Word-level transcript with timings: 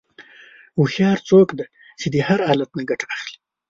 هوښیار 0.77 1.17
څوک 1.29 1.47
دی 1.57 1.65
چې 2.01 2.07
د 2.13 2.15
هر 2.27 2.39
حالت 2.47 2.69
نه 2.77 2.83
ګټه 2.89 3.05
اخلي. 3.15 3.35